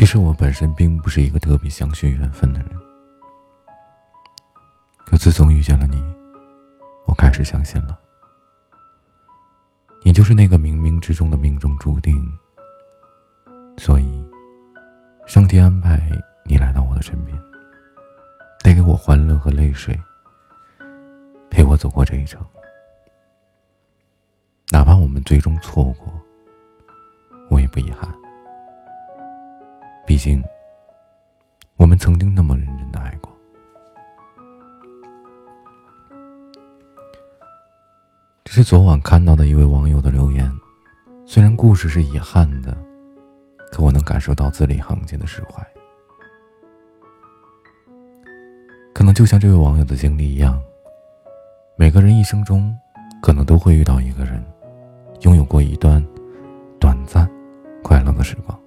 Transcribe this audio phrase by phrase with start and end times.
[0.00, 2.70] 其实我本身并不是一个特别相信缘分的人，
[5.04, 6.02] 可自从遇见了你，
[7.06, 8.00] 我开始相信了。
[10.02, 12.16] 你就是那个冥冥之中的命中注定，
[13.76, 14.24] 所以，
[15.26, 16.00] 上天安排
[16.46, 17.38] 你来到我的身边，
[18.64, 19.94] 带给我欢乐和泪水，
[21.50, 22.42] 陪我走过这一程。
[24.70, 26.10] 哪怕我们最终错过，
[27.50, 28.10] 我也不遗憾。
[30.20, 30.44] 毕竟，
[31.78, 33.34] 我们曾经那么认真的爱过。
[38.44, 40.52] 这是昨晚看到的一位网友的留言，
[41.24, 42.76] 虽然故事是遗憾的，
[43.72, 45.66] 可我能感受到字里行间的释怀。
[48.92, 50.60] 可能就像这位网友的经历一样，
[51.76, 52.76] 每个人一生中，
[53.22, 54.44] 可能都会遇到一个人，
[55.22, 56.06] 拥有过一段
[56.78, 57.26] 短暂、
[57.82, 58.59] 快乐的时光。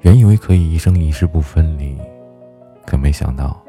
[0.00, 1.98] 原以为可以一生一世不分离，
[2.86, 3.60] 可没想到，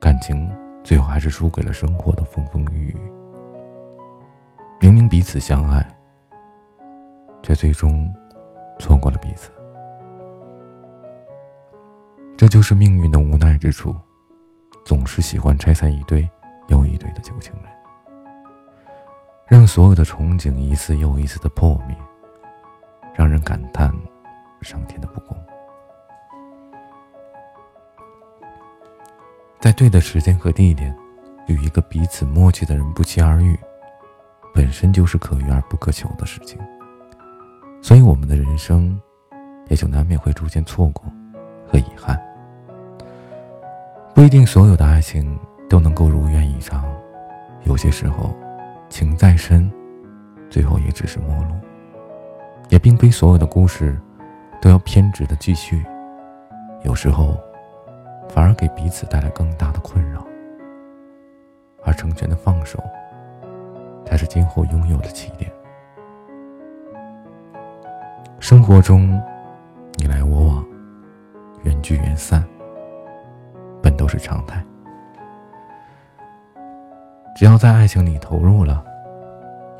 [0.00, 0.50] 感情
[0.82, 2.96] 最后还是输给了生活的风风雨雨。
[4.80, 5.86] 明明彼此相爱，
[7.42, 8.12] 却最终
[8.78, 9.50] 错过了彼此。
[12.36, 13.94] 这就是命运的无奈之处，
[14.84, 16.28] 总是喜欢拆散一对
[16.68, 17.64] 又一对的旧情人，
[19.46, 21.96] 让所有的憧憬一次又一次的破灭，
[23.14, 23.92] 让人感叹。
[24.64, 25.36] 上天的不公，
[29.60, 30.96] 在对的时间和地点，
[31.46, 33.58] 与一个彼此默契的人不期而遇，
[34.54, 36.58] 本身就是可遇而不可求的事情。
[37.82, 38.98] 所以，我们的人生
[39.68, 41.04] 也就难免会出现错过
[41.70, 42.18] 和遗憾。
[44.14, 46.84] 不一定所有的爱情都能够如愿以偿，
[47.64, 48.34] 有些时候，
[48.88, 49.70] 情再深，
[50.48, 51.54] 最后也只是陌路。
[52.70, 54.00] 也并非所有的故事。
[54.64, 55.84] 都要偏执的继续，
[56.84, 57.36] 有时候
[58.30, 60.26] 反而给彼此带来更大的困扰，
[61.82, 62.82] 而成全的放手，
[64.06, 65.52] 才是今后拥有的起点。
[68.40, 69.22] 生活中，
[69.98, 70.64] 你来我往，
[71.64, 72.42] 缘聚缘散，
[73.82, 74.64] 本都是常态。
[77.36, 78.82] 只要在爱情里投入了，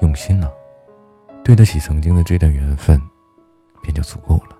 [0.01, 0.53] 用心了，
[1.43, 3.01] 对得起曾经的这段缘分，
[3.83, 4.54] 便就足够了。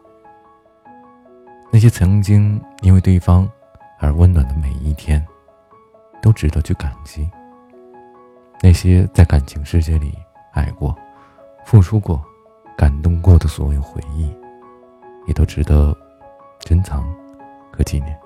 [1.75, 3.51] 那些曾经因为对方
[3.99, 5.21] 而温暖的每一天，
[6.23, 7.29] 都值得去感激。
[8.63, 10.17] 那些在感情世界里
[10.53, 10.97] 爱过、
[11.65, 12.25] 付出过、
[12.79, 14.33] 感动过的所有回忆，
[15.27, 15.93] 也都值得
[16.61, 17.03] 珍藏
[17.73, 18.17] 和纪念。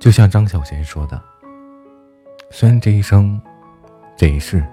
[0.00, 1.22] 就像张小娴说的
[2.50, 3.40] ：“虽然这一生、
[4.16, 4.66] 这一世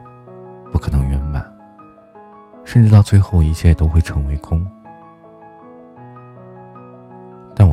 [0.74, 1.46] 不可能圆满，
[2.66, 4.68] 甚至到最后一切都会成为空。”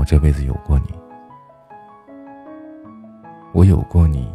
[0.05, 0.95] 这辈子有过你，
[3.53, 4.33] 我有过你，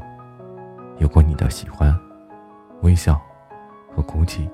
[0.98, 1.96] 有过你的喜欢、
[2.82, 3.22] 微笑
[3.96, 4.50] 和哭泣。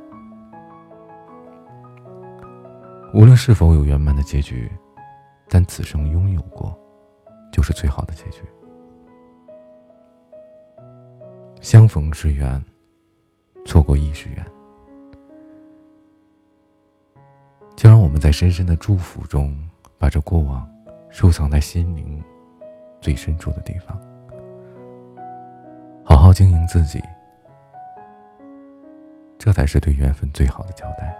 [3.13, 4.69] 无论是否有圆满的结局，
[5.47, 6.77] 但此生拥有过，
[7.49, 8.41] 就是最好的结局。
[11.61, 12.61] 相逢是缘，
[13.65, 14.45] 错过亦是缘。
[17.77, 19.57] 就让我们在深深的祝福中，
[19.97, 20.69] 把这过往。
[21.15, 22.21] 收藏在心灵
[22.99, 23.97] 最深处的地方，
[26.03, 27.01] 好好经营自己，
[29.37, 31.15] 这才是对缘分最好的交代。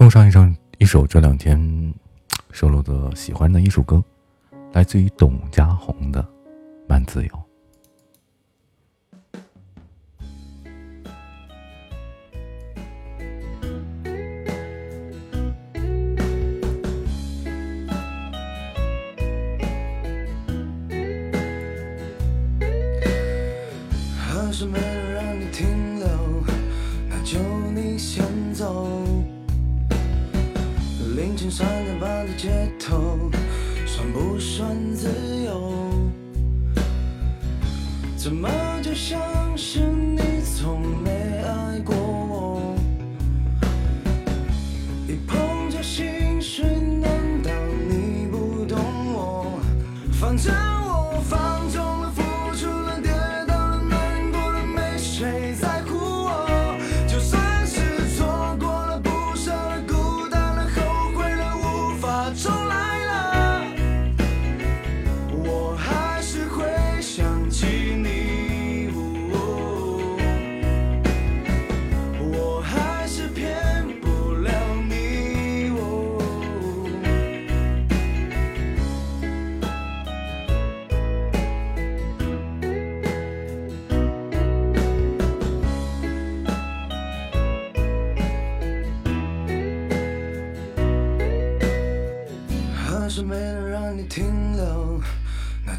[0.00, 1.94] 送上一张一首这两天
[2.52, 4.02] 收录的喜欢的一首歌，
[4.72, 6.22] 来自于董家红的
[6.88, 7.28] 《慢自由》。
[24.16, 26.08] 还是没人让你停留，
[27.10, 27.38] 那就
[27.74, 28.99] 你先走。
[31.20, 33.30] 凌晨三点半的街头，
[33.86, 35.06] 算不算自
[35.44, 35.74] 由？
[38.16, 38.48] 怎么
[38.82, 39.20] 就像
[39.54, 40.18] 是你
[40.56, 40.80] 从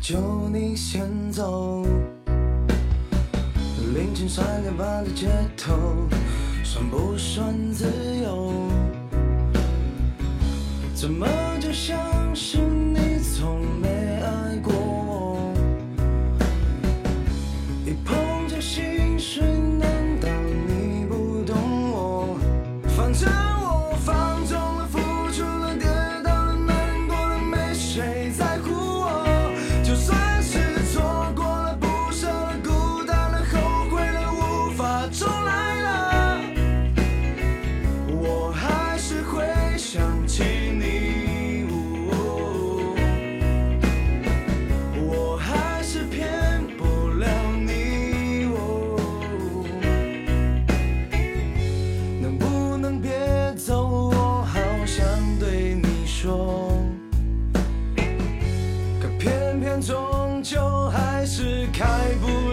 [0.01, 0.17] 就
[0.49, 1.83] 你先走
[3.93, 5.73] 凌晨三点半的街头
[6.63, 7.85] 算不算自
[8.23, 8.51] 由？
[10.95, 11.27] 怎么
[11.59, 13.61] 就像是你从
[59.81, 62.50] 终究还是开不了。